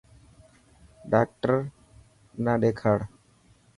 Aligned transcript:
ڊاڪٽر 1.11 1.53
نا 2.43 2.53
ڏيکاڙ. 2.61 2.99